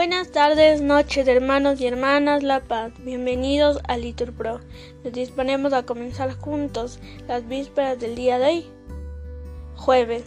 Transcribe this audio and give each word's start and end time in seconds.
Buenas 0.00 0.30
tardes, 0.30 0.80
noches, 0.80 1.28
hermanos 1.28 1.78
y 1.78 1.86
hermanas 1.86 2.42
La 2.42 2.60
Paz. 2.60 2.90
Bienvenidos 3.00 3.80
a 3.86 3.98
Litur 3.98 4.32
Pro. 4.32 4.58
Nos 5.04 5.12
disponemos 5.12 5.74
a 5.74 5.82
comenzar 5.82 6.32
juntos 6.32 6.98
las 7.28 7.46
vísperas 7.46 8.00
del 8.00 8.14
día 8.14 8.38
de 8.38 8.46
hoy, 8.46 8.66
jueves, 9.76 10.24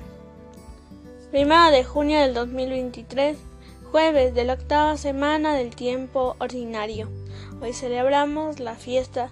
primero 1.32 1.72
de 1.72 1.84
junio 1.84 2.20
del 2.20 2.36
2023, 2.36 3.36
jueves 3.92 4.36
de 4.36 4.44
la 4.44 4.54
octava 4.54 4.96
semana 4.96 5.56
del 5.56 5.76
tiempo 5.76 6.36
ordinario. 6.38 7.10
Hoy 7.60 7.74
celebramos 7.74 8.60
la 8.60 8.76
fiesta 8.76 9.32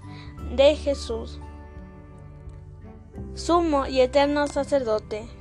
de 0.55 0.75
Jesús, 0.75 1.39
sumo 3.35 3.85
y 3.85 4.01
eterno 4.01 4.47
sacerdote. 4.47 5.40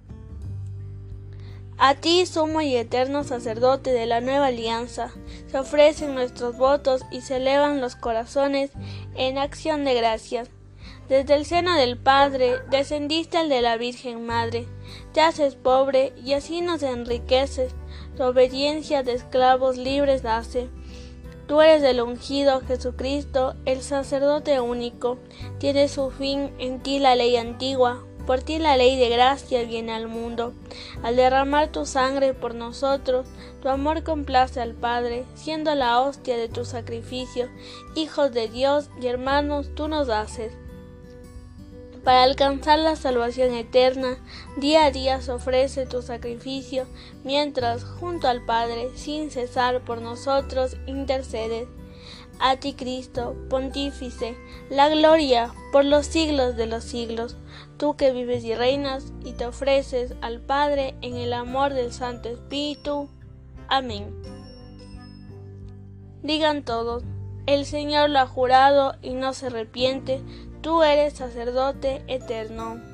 A 1.77 1.95
ti, 1.95 2.25
sumo 2.25 2.61
y 2.61 2.75
eterno 2.75 3.23
sacerdote 3.23 3.91
de 3.91 4.05
la 4.05 4.21
nueva 4.21 4.47
alianza, 4.47 5.11
se 5.47 5.57
ofrecen 5.57 6.13
nuestros 6.13 6.57
votos 6.57 7.01
y 7.11 7.21
se 7.21 7.37
elevan 7.37 7.81
los 7.81 7.95
corazones 7.95 8.71
en 9.15 9.37
acción 9.37 9.83
de 9.83 9.95
gracias. 9.95 10.49
Desde 11.09 11.35
el 11.35 11.45
seno 11.45 11.75
del 11.75 11.97
Padre 11.97 12.59
descendiste 12.69 13.37
al 13.37 13.49
de 13.49 13.61
la 13.61 13.77
Virgen 13.77 14.25
Madre, 14.25 14.67
te 15.13 15.21
haces 15.21 15.55
pobre 15.55 16.13
y 16.23 16.33
así 16.33 16.61
nos 16.61 16.83
enriqueces, 16.83 17.73
tu 18.15 18.23
obediencia 18.23 19.03
de 19.03 19.13
esclavos 19.13 19.77
libres 19.77 20.23
hace. 20.23 20.69
Tú 21.47 21.59
eres 21.59 21.83
el 21.83 21.99
ungido 21.99 22.61
Jesucristo, 22.61 23.55
el 23.65 23.81
sacerdote 23.81 24.61
único, 24.61 25.17
tiene 25.57 25.89
su 25.89 26.11
fin 26.11 26.53
en 26.59 26.81
ti 26.81 26.99
la 26.99 27.15
ley 27.15 27.35
antigua, 27.35 28.05
por 28.25 28.41
ti 28.41 28.59
la 28.59 28.77
ley 28.77 28.97
de 28.97 29.09
gracia 29.09 29.63
viene 29.63 29.93
al 29.93 30.07
mundo. 30.07 30.53
Al 31.03 31.15
derramar 31.15 31.71
tu 31.71 31.85
sangre 31.85 32.33
por 32.33 32.55
nosotros, 32.55 33.27
tu 33.61 33.69
amor 33.69 34.03
complace 34.03 34.61
al 34.61 34.73
Padre, 34.73 35.25
siendo 35.35 35.75
la 35.75 35.99
hostia 36.01 36.37
de 36.37 36.49
tu 36.49 36.65
sacrificio. 36.65 37.49
Hijos 37.95 38.31
de 38.31 38.47
Dios 38.47 38.89
y 39.01 39.07
hermanos, 39.07 39.69
tú 39.75 39.87
nos 39.87 40.09
haces. 40.09 40.53
Para 42.03 42.23
alcanzar 42.23 42.79
la 42.79 42.95
salvación 42.95 43.53
eterna, 43.53 44.17
día 44.57 44.85
a 44.85 44.91
día 44.91 45.21
se 45.21 45.31
ofrece 45.31 45.85
tu 45.85 46.01
sacrificio, 46.01 46.87
mientras, 47.23 47.83
junto 47.83 48.27
al 48.27 48.43
Padre, 48.43 48.89
sin 48.95 49.29
cesar 49.29 49.81
por 49.81 50.01
nosotros, 50.01 50.77
intercedes. 50.87 51.67
A 52.41 52.57
ti, 52.57 52.73
Cristo, 52.73 53.35
pontífice, 53.49 54.35
la 54.69 54.89
gloria 54.89 55.53
por 55.71 55.85
los 55.85 56.07
siglos 56.07 56.57
de 56.57 56.65
los 56.65 56.83
siglos 56.83 57.37
tú 57.81 57.95
que 57.95 58.11
vives 58.11 58.43
y 58.43 58.53
reinas 58.53 59.11
y 59.25 59.33
te 59.33 59.47
ofreces 59.47 60.13
al 60.21 60.39
Padre 60.39 60.93
en 61.01 61.17
el 61.17 61.33
amor 61.33 61.73
del 61.73 61.91
Santo 61.91 62.29
Espíritu. 62.29 63.09
Amén. 63.67 64.13
Digan 66.21 66.63
todos, 66.63 67.03
el 67.47 67.65
Señor 67.65 68.11
lo 68.11 68.19
ha 68.19 68.27
jurado 68.27 68.93
y 69.01 69.15
no 69.15 69.33
se 69.33 69.47
arrepiente, 69.47 70.21
tú 70.61 70.83
eres 70.83 71.13
sacerdote 71.13 72.03
eterno. 72.07 72.90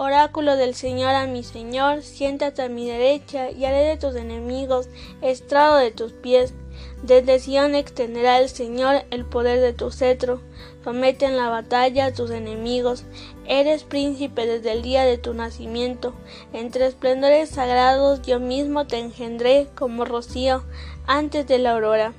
Oráculo 0.00 0.54
del 0.54 0.76
Señor 0.76 1.16
a 1.16 1.26
mi 1.26 1.42
Señor, 1.42 2.04
siéntate 2.04 2.62
a 2.62 2.68
mi 2.68 2.86
derecha 2.86 3.50
y 3.50 3.64
haré 3.64 3.82
de 3.82 3.96
tus 3.96 4.14
enemigos 4.14 4.88
estrado 5.22 5.76
de 5.76 5.90
tus 5.90 6.12
pies. 6.12 6.54
Desde 7.02 7.40
Sion 7.40 7.74
extenderá 7.74 8.38
el 8.38 8.48
Señor 8.48 9.02
el 9.10 9.24
poder 9.24 9.60
de 9.60 9.72
tu 9.72 9.90
cetro. 9.90 10.40
Somete 10.84 11.26
en 11.26 11.36
la 11.36 11.48
batalla 11.48 12.06
a 12.06 12.12
tus 12.12 12.30
enemigos. 12.30 13.02
Eres 13.44 13.82
príncipe 13.82 14.46
desde 14.46 14.70
el 14.70 14.82
día 14.82 15.02
de 15.02 15.18
tu 15.18 15.34
nacimiento. 15.34 16.14
Entre 16.52 16.86
esplendores 16.86 17.48
sagrados 17.48 18.22
yo 18.22 18.38
mismo 18.38 18.86
te 18.86 19.00
engendré 19.00 19.66
como 19.74 20.04
rocío 20.04 20.62
antes 21.08 21.44
de 21.48 21.58
la 21.58 21.72
aurora. 21.72 22.12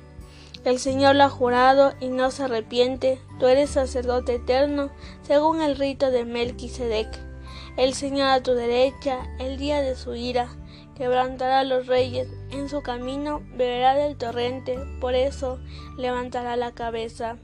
El 0.66 0.78
Señor 0.78 1.16
lo 1.16 1.24
ha 1.24 1.30
jurado 1.30 1.94
y 1.98 2.08
no 2.08 2.30
se 2.30 2.42
arrepiente. 2.42 3.18
Tú 3.38 3.46
eres 3.46 3.70
sacerdote 3.70 4.34
eterno, 4.34 4.90
según 5.22 5.62
el 5.62 5.76
rito 5.76 6.10
de 6.10 6.26
Melquisedec. 6.26 7.29
El 7.76 7.94
Señor 7.94 8.28
a 8.28 8.42
tu 8.42 8.52
derecha, 8.52 9.26
el 9.38 9.56
día 9.56 9.80
de 9.80 9.96
su 9.96 10.14
ira 10.14 10.48
quebrantará 10.96 11.60
a 11.60 11.64
los 11.64 11.86
reyes, 11.86 12.28
en 12.50 12.68
su 12.68 12.82
camino 12.82 13.40
beberá 13.56 13.94
del 13.94 14.16
torrente, 14.16 14.78
por 15.00 15.14
eso 15.14 15.58
levantará 15.96 16.56
la 16.56 16.72
cabeza. 16.72 17.38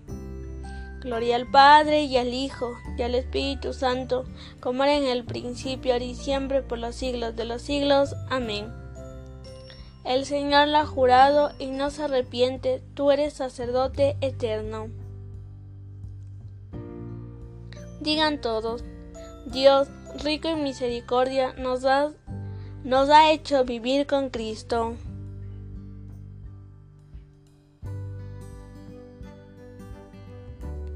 Gloria 1.01 1.37
al 1.37 1.51
Padre 1.51 2.03
y 2.03 2.17
al 2.17 2.35
Hijo 2.35 2.75
y 2.99 3.03
al 3.03 3.15
Espíritu 3.15 3.73
Santo, 3.73 4.25
como 4.61 4.85
era 4.85 4.97
en 4.97 5.05
el 5.05 5.25
principio, 5.25 5.93
ahora 5.93 6.05
y 6.05 6.15
siempre, 6.15 6.63
por 6.63 6.79
los 6.79 6.97
siglos 6.97 7.37
de 7.37 7.45
los 7.45 7.63
siglos. 7.63 8.15
Amén. 8.29 8.67
El 10.05 10.25
Señor 10.25 10.69
lo 10.69 10.79
ha 10.79 10.87
jurado 10.87 11.51
y 11.59 11.67
no 11.67 11.91
se 11.91 12.05
arrepiente, 12.05 12.83
tú 12.95 13.11
eres 13.11 13.35
sacerdote 13.35 14.17
eterno. 14.21 14.89
Digan 18.01 18.41
todos, 18.41 18.85
Dios, 19.47 19.89
rico 20.19 20.49
en 20.49 20.63
misericordia, 20.63 21.53
nos 21.55 21.83
da 21.83 22.13
nos 22.85 23.11
ha 23.11 23.33
hecho 23.33 23.65
vivir 23.65 24.07
con 24.07 24.31
Cristo. 24.31 24.95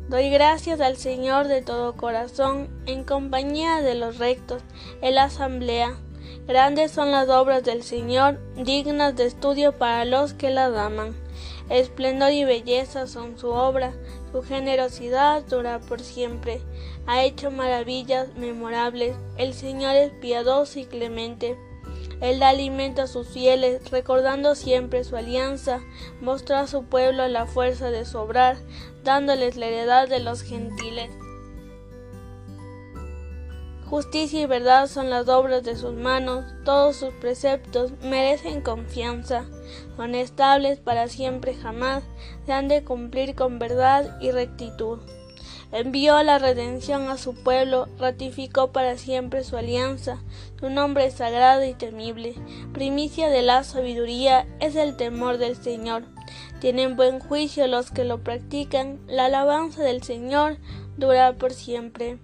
Doy 0.09 0.31
gracias 0.31 0.81
al 0.81 0.97
Señor 0.97 1.49
de 1.49 1.63
todo 1.63 1.97
corazón, 1.97 2.69
en 2.87 3.03
compañía 3.03 3.81
de 3.81 3.97
los 3.97 4.19
rectos, 4.19 4.63
en 5.03 5.17
la 5.17 5.25
asamblea. 5.25 5.97
Grandes 6.47 6.93
son 6.93 7.11
las 7.11 7.29
obras 7.29 7.65
del 7.65 7.83
Señor, 7.83 8.41
dignas 8.57 9.17
de 9.17 9.27
estudio 9.27 9.77
para 9.77 10.05
los 10.05 10.35
que 10.35 10.51
las 10.51 10.77
aman. 10.77 11.15
Esplendor 11.69 12.33
y 12.33 12.45
belleza 12.45 13.07
son 13.07 13.39
su 13.39 13.49
obra, 13.51 13.93
su 14.33 14.43
generosidad 14.43 15.43
dura 15.45 15.81
por 15.81 16.01
siempre. 16.01 16.61
Ha 17.07 17.25
hecho 17.25 17.51
maravillas 17.51 18.35
memorables. 18.37 19.17
El 19.37 19.55
Señor 19.55 19.97
es 19.97 20.13
piadoso 20.21 20.79
y 20.79 20.85
clemente 20.85 21.57
él 22.21 22.39
da 22.39 22.51
alimento 22.51 23.03
a 23.03 23.07
sus 23.07 23.29
fieles, 23.29 23.91
recordando 23.91 24.55
siempre 24.55 25.05
su 25.05 25.17
alianza, 25.17 25.81
mostró 26.21 26.57
a 26.57 26.67
su 26.67 26.85
pueblo 26.85 27.27
la 27.29 27.47
fuerza 27.47 27.91
de 27.91 28.05
su 28.05 28.19
obrar, 28.19 28.59
dándoles 29.03 29.57
la 29.57 29.67
heredad 29.67 30.09
de 30.09 30.21
los 30.21 30.43
gentiles. 30.43 31.11
Justicia 33.91 34.43
y 34.43 34.47
verdad 34.47 34.87
son 34.87 35.11
las 35.11 35.29
obras 35.29 35.65
de 35.65 35.75
sus 35.75 35.95
manos, 35.95 36.45
todos 36.65 36.95
sus 36.95 37.13
preceptos 37.15 37.91
merecen 38.05 38.61
confianza, 38.61 39.47
son 39.97 40.15
estables 40.15 40.79
para 40.79 41.09
siempre 41.09 41.55
jamás, 41.55 42.05
se 42.47 42.53
han 42.53 42.69
de 42.69 42.85
cumplir 42.85 43.35
con 43.35 43.59
verdad 43.59 44.17
y 44.21 44.31
rectitud. 44.31 45.01
Envió 45.73 46.23
la 46.23 46.39
redención 46.39 47.09
a 47.09 47.17
su 47.17 47.35
pueblo, 47.35 47.89
ratificó 47.99 48.71
para 48.71 48.97
siempre 48.97 49.43
su 49.43 49.57
alianza. 49.57 50.23
Su 50.61 50.71
nombre 50.71 51.07
es 51.07 51.15
sagrado 51.15 51.65
y 51.65 51.75
temible. 51.75 52.35
Primicia 52.73 53.29
de 53.29 53.43
la 53.43 53.65
sabiduría 53.65 54.47
es 54.61 54.77
el 54.77 54.97
temor 54.97 55.39
del 55.39 55.57
Señor. 55.57 56.05
Tienen 56.61 56.97
buen 56.97 57.19
juicio 57.19 57.67
los 57.67 57.91
que 57.91 58.05
lo 58.05 58.23
practican. 58.23 59.01
La 59.09 59.27
alabanza 59.27 59.83
del 59.83 60.03
Señor 60.03 60.59
dura 60.97 61.33
por 61.35 61.53
siempre. 61.53 62.19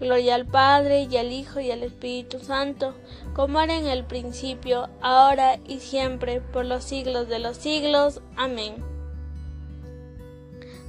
Gloria 0.00 0.34
al 0.34 0.46
Padre 0.46 1.06
y 1.10 1.16
al 1.18 1.30
Hijo 1.30 1.60
y 1.60 1.70
al 1.70 1.82
Espíritu 1.82 2.38
Santo, 2.40 2.94
como 3.34 3.60
era 3.60 3.76
en 3.76 3.86
el 3.86 4.04
principio, 4.04 4.88
ahora 5.02 5.58
y 5.68 5.80
siempre, 5.80 6.40
por 6.40 6.64
los 6.64 6.84
siglos 6.84 7.28
de 7.28 7.38
los 7.38 7.58
siglos. 7.58 8.20
Amén. 8.36 8.76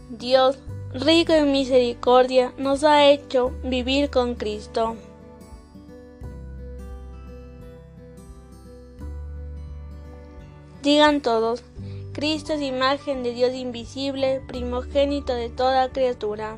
Dios 0.10 0.58
rico 0.94 1.34
en 1.34 1.52
misericordia, 1.52 2.54
nos 2.58 2.84
ha 2.84 3.10
hecho 3.10 3.52
vivir 3.64 4.10
con 4.10 4.36
Cristo. 4.36 4.96
Digan 10.82 11.22
todos, 11.22 11.64
Cristo 12.12 12.54
es 12.54 12.62
imagen 12.62 13.24
de 13.24 13.34
Dios 13.34 13.54
invisible, 13.54 14.42
primogénito 14.48 15.34
de 15.34 15.50
toda 15.50 15.90
criatura. 15.92 16.58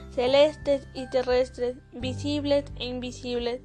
celestes 0.11 0.87
y 0.93 1.09
terrestres, 1.09 1.77
visibles 1.93 2.65
e 2.77 2.85
invisibles 2.85 3.61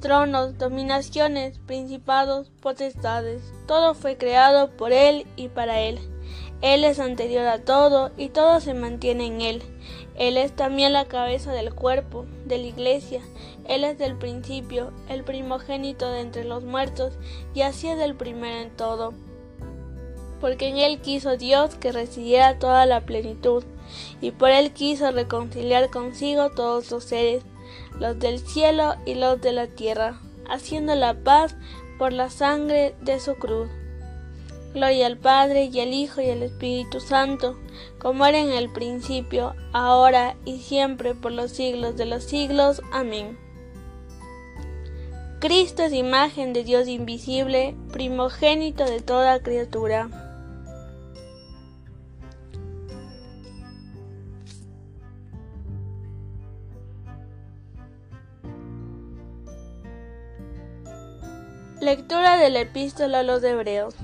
tronos, 0.00 0.56
dominaciones, 0.58 1.58
principados, 1.58 2.50
potestades. 2.60 3.42
Todo 3.66 3.94
fue 3.94 4.16
creado 4.16 4.70
por 4.76 4.92
Él 4.92 5.26
y 5.36 5.48
para 5.48 5.80
Él. 5.80 5.98
Él 6.62 6.84
es 6.84 6.98
anterior 6.98 7.46
a 7.46 7.58
todo 7.58 8.10
y 8.16 8.30
todo 8.30 8.60
se 8.60 8.74
mantiene 8.74 9.26
en 9.26 9.40
Él. 9.40 9.62
Él 10.16 10.36
es 10.36 10.52
también 10.52 10.92
la 10.92 11.06
cabeza 11.06 11.52
del 11.52 11.74
cuerpo, 11.74 12.26
de 12.44 12.58
la 12.58 12.66
iglesia. 12.66 13.20
Él 13.66 13.84
es 13.84 13.98
del 13.98 14.16
principio, 14.16 14.92
el 15.08 15.22
primogénito 15.22 16.10
de 16.10 16.20
entre 16.20 16.44
los 16.44 16.64
muertos, 16.64 17.14
y 17.54 17.62
así 17.62 17.88
es 17.88 17.98
el 18.00 18.14
primero 18.14 18.58
en 18.60 18.76
todo. 18.76 19.14
Porque 20.40 20.68
en 20.68 20.78
Él 20.78 21.00
quiso 21.00 21.36
Dios 21.36 21.74
que 21.76 21.92
residiera 21.92 22.58
toda 22.58 22.84
la 22.86 23.02
plenitud, 23.02 23.64
y 24.20 24.30
por 24.30 24.50
Él 24.50 24.72
quiso 24.72 25.10
reconciliar 25.10 25.90
consigo 25.90 26.50
todos 26.50 26.90
los 26.90 27.04
seres 27.04 27.42
los 27.98 28.18
del 28.18 28.38
cielo 28.38 28.94
y 29.06 29.14
los 29.14 29.40
de 29.40 29.52
la 29.52 29.66
tierra, 29.66 30.20
haciendo 30.48 30.94
la 30.94 31.14
paz 31.14 31.56
por 31.98 32.12
la 32.12 32.30
sangre 32.30 32.94
de 33.02 33.20
su 33.20 33.34
cruz. 33.34 33.68
Gloria 34.72 35.06
al 35.06 35.18
Padre 35.18 35.64
y 35.64 35.80
al 35.80 35.92
Hijo 35.92 36.20
y 36.20 36.30
al 36.30 36.42
Espíritu 36.42 37.00
Santo, 37.00 37.58
como 37.98 38.24
era 38.24 38.38
en 38.38 38.50
el 38.50 38.70
principio, 38.70 39.54
ahora 39.72 40.36
y 40.44 40.60
siempre 40.60 41.14
por 41.14 41.32
los 41.32 41.50
siglos 41.50 41.96
de 41.96 42.06
los 42.06 42.24
siglos. 42.24 42.80
Amén. 42.92 43.36
Cristo 45.40 45.82
es 45.82 45.92
imagen 45.92 46.52
de 46.52 46.64
Dios 46.64 46.86
invisible, 46.86 47.74
primogénito 47.92 48.84
de 48.84 49.00
toda 49.00 49.42
criatura. 49.42 50.29
Lectura 61.80 62.36
de 62.36 62.50
la 62.50 62.60
epístola 62.60 63.20
a 63.20 63.22
los 63.22 63.42
hebreos. 63.42 63.94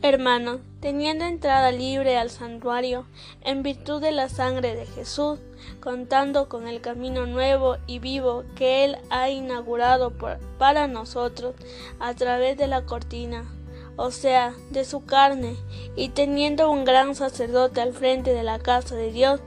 Hermanos, 0.00 0.60
teniendo 0.80 1.26
entrada 1.26 1.70
libre 1.70 2.16
al 2.16 2.30
santuario 2.30 3.04
en 3.42 3.62
virtud 3.62 4.00
de 4.00 4.10
la 4.10 4.30
sangre 4.30 4.74
de 4.74 4.86
Jesús, 4.86 5.38
contando 5.80 6.48
con 6.48 6.66
el 6.66 6.80
camino 6.80 7.26
nuevo 7.26 7.76
y 7.86 7.98
vivo 7.98 8.44
que 8.54 8.86
Él 8.86 8.96
ha 9.10 9.28
inaugurado 9.28 10.14
para 10.56 10.86
nosotros 10.86 11.54
a 12.00 12.14
través 12.14 12.56
de 12.56 12.68
la 12.68 12.86
cortina, 12.86 13.44
o 13.96 14.10
sea, 14.10 14.54
de 14.70 14.86
su 14.86 15.04
carne, 15.04 15.56
y 15.94 16.08
teniendo 16.08 16.70
un 16.70 16.86
gran 16.86 17.14
sacerdote 17.14 17.82
al 17.82 17.92
frente 17.92 18.32
de 18.32 18.42
la 18.42 18.60
casa 18.60 18.94
de 18.94 19.12
Dios, 19.12 19.40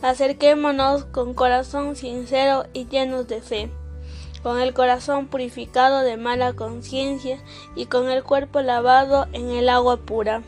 acerquémonos 0.00 1.04
con 1.04 1.34
corazón 1.34 1.96
sincero 1.96 2.64
y 2.72 2.86
llenos 2.86 3.28
de 3.28 3.42
fe 3.42 3.70
con 4.42 4.60
el 4.60 4.74
corazón 4.74 5.26
purificado 5.26 6.00
de 6.00 6.16
mala 6.16 6.52
conciencia 6.54 7.38
y 7.76 7.86
con 7.86 8.10
el 8.10 8.22
cuerpo 8.22 8.60
lavado 8.60 9.26
en 9.32 9.50
el 9.50 9.68
agua 9.68 9.98
pura. 9.98 10.42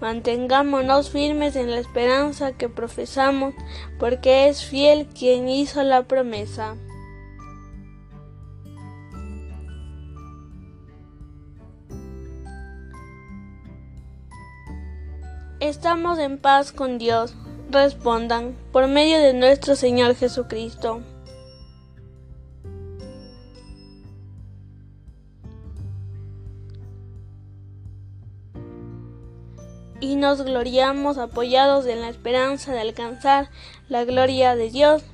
Mantengámonos 0.00 1.10
firmes 1.10 1.56
en 1.56 1.70
la 1.70 1.78
esperanza 1.78 2.52
que 2.52 2.68
profesamos, 2.68 3.54
porque 3.98 4.48
es 4.48 4.64
fiel 4.64 5.06
quien 5.06 5.48
hizo 5.48 5.82
la 5.82 6.02
promesa. 6.02 6.76
Estamos 15.60 16.18
en 16.18 16.38
paz 16.38 16.72
con 16.72 16.98
Dios, 16.98 17.36
respondan, 17.70 18.56
por 18.72 18.88
medio 18.88 19.20
de 19.20 19.32
nuestro 19.32 19.76
Señor 19.76 20.16
Jesucristo. 20.16 21.02
Y 30.02 30.16
nos 30.16 30.42
gloriamos 30.42 31.16
apoyados 31.16 31.86
en 31.86 32.00
la 32.00 32.08
esperanza 32.08 32.72
de 32.72 32.80
alcanzar 32.80 33.50
la 33.88 34.04
gloria 34.04 34.56
de 34.56 34.68
Dios, 34.68 35.04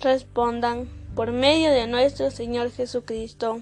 respondan 0.00 0.88
por 1.14 1.30
medio 1.30 1.70
de 1.70 1.86
nuestro 1.86 2.30
Señor 2.30 2.70
Jesucristo. 2.70 3.60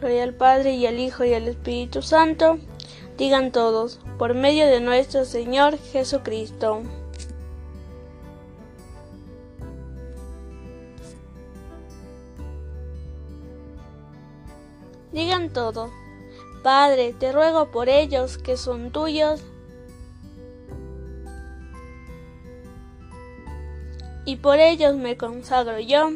Gloria 0.00 0.24
al 0.24 0.34
Padre 0.34 0.74
y 0.74 0.86
al 0.86 0.98
Hijo 0.98 1.24
y 1.24 1.32
al 1.32 1.48
Espíritu 1.48 2.02
Santo, 2.02 2.58
digan 3.16 3.50
todos, 3.50 3.98
por 4.18 4.34
medio 4.34 4.66
de 4.66 4.80
nuestro 4.80 5.24
Señor 5.24 5.78
Jesucristo. 5.78 6.82
Todo. 15.52 15.90
Padre, 16.62 17.14
te 17.18 17.32
ruego 17.32 17.70
por 17.70 17.88
ellos 17.88 18.38
que 18.38 18.56
son 18.56 18.92
tuyos 18.92 19.42
y 24.24 24.36
por 24.36 24.58
ellos 24.58 24.96
me 24.96 25.16
consagro 25.16 25.80
yo. 25.80 26.10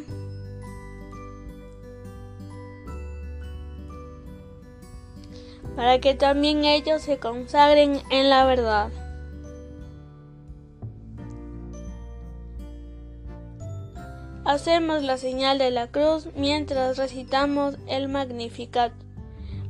para 5.76 6.00
que 6.00 6.14
también 6.14 6.64
ellos 6.64 7.02
se 7.02 7.18
consagren 7.18 8.00
en 8.10 8.30
la 8.30 8.46
verdad. 8.46 8.90
Hacemos 14.46 15.02
la 15.02 15.18
señal 15.18 15.58
de 15.58 15.70
la 15.70 15.88
cruz 15.88 16.28
mientras 16.34 16.96
recitamos 16.96 17.76
el 17.88 18.08
Magnificat. 18.08 18.92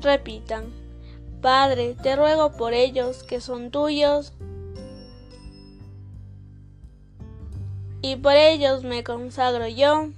Repitan, 0.00 0.72
Padre, 1.42 1.94
te 2.02 2.16
ruego 2.16 2.52
por 2.52 2.72
ellos 2.72 3.22
que 3.22 3.40
son 3.40 3.70
tuyos, 3.70 4.32
y 8.02 8.16
por 8.16 8.32
ellos 8.32 8.82
me 8.82 9.04
consagro 9.04 9.68
yo, 9.68 10.08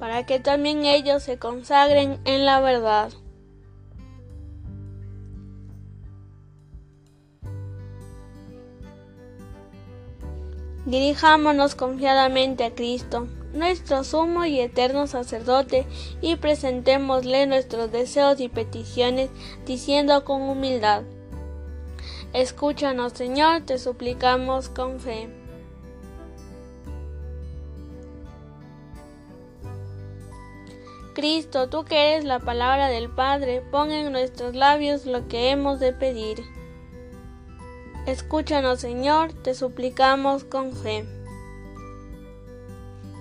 para 0.00 0.26
que 0.26 0.40
también 0.40 0.84
ellos 0.84 1.22
se 1.22 1.38
consagren 1.38 2.18
en 2.24 2.44
la 2.44 2.60
verdad. 2.60 3.12
Dirijámonos 10.84 11.76
confiadamente 11.76 12.64
a 12.64 12.74
Cristo, 12.74 13.28
nuestro 13.52 14.04
sumo 14.04 14.44
y 14.44 14.60
eterno 14.60 15.06
sacerdote, 15.06 15.86
y 16.20 16.36
presentémosle 16.36 17.46
nuestros 17.46 17.92
deseos 17.92 18.40
y 18.40 18.48
peticiones, 18.48 19.30
diciendo 19.66 20.24
con 20.24 20.42
humildad, 20.42 21.02
Escúchanos, 22.32 23.12
Señor, 23.12 23.62
te 23.62 23.78
suplicamos 23.78 24.70
con 24.70 25.00
fe. 25.00 25.28
Cristo, 31.14 31.68
tú 31.68 31.84
que 31.84 32.14
eres 32.14 32.24
la 32.24 32.38
palabra 32.40 32.88
del 32.88 33.10
Padre, 33.10 33.60
pon 33.70 33.92
en 33.92 34.10
nuestros 34.12 34.54
labios 34.54 35.04
lo 35.04 35.28
que 35.28 35.50
hemos 35.50 35.78
de 35.78 35.92
pedir. 35.92 36.42
Escúchanos, 38.06 38.80
Señor, 38.80 39.34
te 39.34 39.54
suplicamos 39.54 40.44
con 40.44 40.72
fe. 40.72 41.21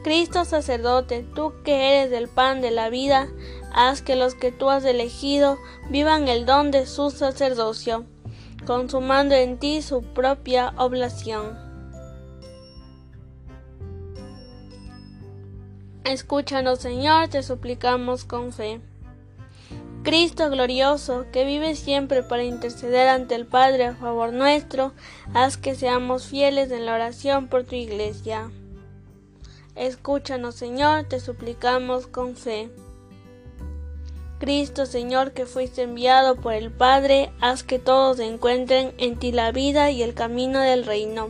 Cristo 0.04 0.46
sacerdote, 0.46 1.24
tú 1.36 1.54
que 1.64 2.02
eres 2.02 2.12
el 2.12 2.28
pan 2.28 2.60
de 2.62 2.72
la 2.72 2.90
vida, 2.90 3.28
haz 3.74 4.02
que 4.02 4.16
los 4.16 4.34
que 4.34 4.52
tú 4.52 4.70
has 4.70 4.84
elegido 4.84 5.60
vivan 5.90 6.28
el 6.28 6.46
don 6.46 6.72
de 6.72 6.88
su 6.88 7.12
sacerdocio, 7.12 8.06
consumando 8.66 9.36
en 9.36 9.60
ti 9.60 9.84
su 9.84 10.02
propia 10.02 10.74
oblación. 10.78 11.56
Escúchanos, 16.04 16.80
Señor, 16.80 17.28
te 17.28 17.44
suplicamos 17.44 18.26
con 18.26 18.52
fe. 18.52 18.82
Cristo 20.04 20.50
glorioso, 20.50 21.28
que 21.32 21.46
vive 21.46 21.76
siempre 21.76 22.24
para 22.24 22.44
interceder 22.44 23.08
ante 23.08 23.36
el 23.36 23.46
Padre 23.46 23.86
a 23.86 23.96
favor 23.96 24.34
nuestro, 24.34 24.94
haz 25.36 25.58
que 25.58 25.76
seamos 25.76 26.26
fieles 26.26 26.72
en 26.72 26.88
la 26.88 26.96
oración 26.96 27.48
por 27.48 27.66
tu 27.66 27.76
iglesia. 27.76 28.50
Escúchanos, 29.76 30.56
Señor, 30.56 31.06
te 31.06 31.20
suplicamos 31.20 32.06
con 32.08 32.36
fe. 32.36 32.70
Cristo, 34.40 34.86
Señor, 34.86 35.32
que 35.32 35.46
fuiste 35.46 35.84
enviado 35.84 36.36
por 36.36 36.54
el 36.54 36.72
Padre, 36.72 37.32
haz 37.40 37.64
que 37.64 37.80
todos 37.80 38.20
encuentren 38.20 38.94
en 38.98 39.18
ti 39.18 39.32
la 39.32 39.52
vida 39.52 39.92
y 39.92 40.02
el 40.04 40.14
camino 40.14 40.60
del 40.60 40.86
reino. 40.86 41.30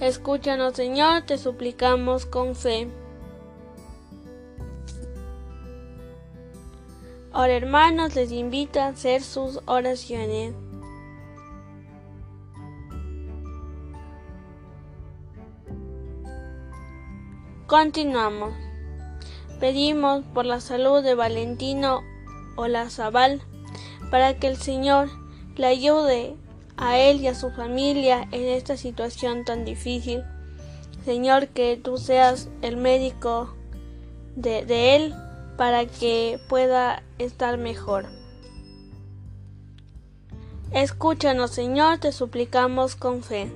Escúchanos, 0.00 0.74
Señor, 0.74 1.22
te 1.22 1.38
suplicamos 1.38 2.26
con 2.26 2.54
fe. 2.54 2.88
Ahora 7.32 7.54
hermanos 7.54 8.14
les 8.14 8.30
invito 8.30 8.80
a 8.80 8.88
hacer 8.88 9.22
sus 9.22 9.60
oraciones. 9.66 10.54
Continuamos. 17.66 18.52
Pedimos 19.58 20.22
por 20.34 20.44
la 20.44 20.60
salud 20.60 21.02
de 21.02 21.14
Valentino 21.14 22.02
Olazabal 22.56 23.40
para 24.10 24.34
que 24.34 24.48
el 24.48 24.58
Señor 24.58 25.08
le 25.56 25.68
ayude 25.68 26.36
a 26.76 26.98
él 26.98 27.22
y 27.22 27.28
a 27.28 27.34
su 27.34 27.50
familia 27.52 28.28
en 28.32 28.44
esta 28.50 28.76
situación 28.76 29.46
tan 29.46 29.64
difícil. 29.64 30.24
Señor, 31.06 31.48
que 31.48 31.80
tú 31.82 31.96
seas 31.96 32.50
el 32.60 32.76
médico 32.76 33.54
de, 34.36 34.66
de 34.66 34.96
él 34.96 35.14
para 35.56 35.86
que 35.86 36.38
pueda 36.50 37.02
estar 37.18 37.56
mejor. 37.56 38.04
Escúchanos, 40.70 41.50
Señor, 41.50 41.96
te 41.98 42.12
suplicamos 42.12 42.94
con 42.94 43.22
fe. 43.22 43.50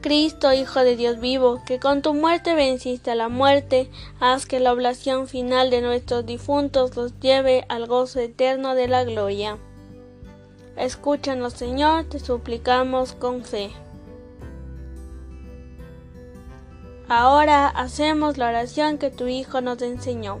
Cristo, 0.00 0.52
Hijo 0.52 0.80
de 0.80 0.96
Dios 0.96 1.20
vivo, 1.20 1.62
que 1.66 1.80
con 1.80 2.02
tu 2.02 2.14
muerte 2.14 2.54
venciste 2.54 3.10
a 3.10 3.14
la 3.14 3.28
muerte, 3.28 3.90
haz 4.20 4.46
que 4.46 4.60
la 4.60 4.72
oblación 4.72 5.28
final 5.28 5.70
de 5.70 5.80
nuestros 5.80 6.24
difuntos 6.24 6.96
los 6.96 7.18
lleve 7.20 7.64
al 7.68 7.86
gozo 7.86 8.20
eterno 8.20 8.74
de 8.74 8.88
la 8.88 9.04
gloria. 9.04 9.58
Escúchanos, 10.76 11.54
Señor, 11.54 12.04
te 12.04 12.18
suplicamos 12.18 13.12
con 13.12 13.44
fe. 13.44 13.70
Ahora 17.08 17.68
hacemos 17.68 18.36
la 18.36 18.48
oración 18.48 18.98
que 18.98 19.10
tu 19.10 19.26
Hijo 19.26 19.60
nos 19.60 19.80
enseñó. 19.80 20.40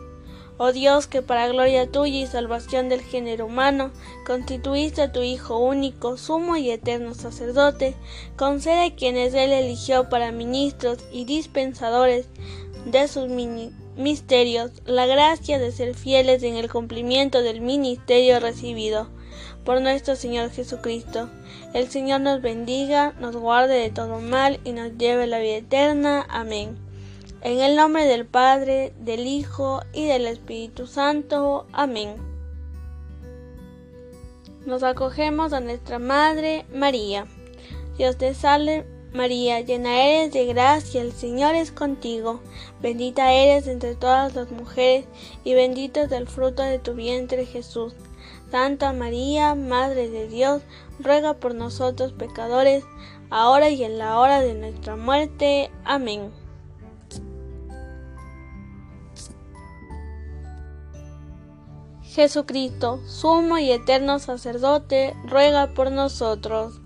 Oh 0.63 0.73
Dios, 0.73 1.07
que 1.07 1.23
para 1.23 1.47
gloria 1.47 1.89
tuya 1.89 2.19
y 2.19 2.27
salvación 2.27 2.87
del 2.87 3.01
género 3.01 3.47
humano, 3.47 3.89
constituiste 4.27 5.01
a 5.01 5.11
tu 5.11 5.23
Hijo 5.23 5.57
único, 5.57 6.17
sumo 6.17 6.55
y 6.55 6.69
eterno 6.69 7.15
sacerdote, 7.15 7.95
concede 8.37 8.85
a 8.85 8.95
quienes 8.95 9.33
Él 9.33 9.53
eligió 9.53 10.07
para 10.07 10.31
ministros 10.31 10.99
y 11.11 11.25
dispensadores 11.25 12.27
de 12.85 13.07
sus 13.07 13.27
misterios 13.97 14.69
la 14.85 15.07
gracia 15.07 15.57
de 15.57 15.71
ser 15.71 15.95
fieles 15.95 16.43
en 16.43 16.55
el 16.55 16.71
cumplimiento 16.71 17.41
del 17.41 17.61
ministerio 17.61 18.39
recibido 18.39 19.09
por 19.65 19.81
nuestro 19.81 20.15
Señor 20.15 20.51
Jesucristo. 20.51 21.27
El 21.73 21.89
Señor 21.89 22.21
nos 22.21 22.39
bendiga, 22.43 23.15
nos 23.19 23.35
guarde 23.35 23.79
de 23.79 23.89
todo 23.89 24.19
mal 24.19 24.59
y 24.63 24.73
nos 24.73 24.95
lleve 24.95 25.23
a 25.23 25.27
la 25.27 25.39
vida 25.39 25.55
eterna. 25.55 26.23
Amén. 26.29 26.90
En 27.43 27.59
el 27.59 27.75
nombre 27.75 28.05
del 28.05 28.27
Padre, 28.27 28.93
del 28.99 29.25
Hijo 29.25 29.81
y 29.93 30.05
del 30.05 30.27
Espíritu 30.27 30.85
Santo. 30.85 31.65
Amén. 31.73 32.15
Nos 34.67 34.83
acogemos 34.83 35.51
a 35.51 35.59
nuestra 35.59 35.97
Madre 35.97 36.67
María. 36.71 37.25
Dios 37.97 38.17
te 38.17 38.35
salve 38.35 38.85
María, 39.11 39.59
llena 39.61 40.05
eres 40.05 40.31
de 40.31 40.45
gracia, 40.45 41.01
el 41.01 41.13
Señor 41.13 41.55
es 41.55 41.71
contigo. 41.71 42.41
Bendita 42.79 43.33
eres 43.33 43.65
entre 43.65 43.95
todas 43.95 44.35
las 44.35 44.51
mujeres 44.51 45.05
y 45.43 45.55
bendito 45.55 46.01
es 46.01 46.11
el 46.11 46.27
fruto 46.27 46.61
de 46.61 46.77
tu 46.77 46.93
vientre 46.93 47.47
Jesús. 47.47 47.95
Santa 48.51 48.93
María, 48.93 49.55
Madre 49.55 50.09
de 50.09 50.27
Dios, 50.27 50.61
ruega 50.99 51.33
por 51.33 51.55
nosotros 51.55 52.13
pecadores, 52.13 52.83
ahora 53.31 53.69
y 53.69 53.83
en 53.83 53.97
la 53.97 54.19
hora 54.19 54.41
de 54.41 54.53
nuestra 54.53 54.95
muerte. 54.95 55.71
Amén. 55.85 56.40
Jesucristo, 62.13 62.99
sumo 63.07 63.57
y 63.57 63.71
eterno 63.71 64.19
sacerdote, 64.19 65.15
ruega 65.23 65.73
por 65.73 65.91
nosotros. 65.91 66.80